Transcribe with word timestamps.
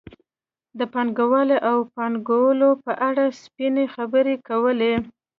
د 0.79 0.81
پانګوالۍ 0.93 1.57
او 1.69 1.77
پانګوالو 1.95 2.69
په 2.85 2.91
اړه 3.07 3.23
سپینې 3.41 3.85
خبرې 3.95 4.35
کولې. 4.47 4.93